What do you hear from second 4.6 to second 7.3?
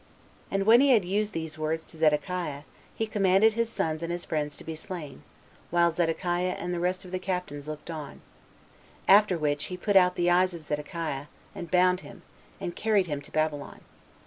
be slain, while Zedekiah and the rest of the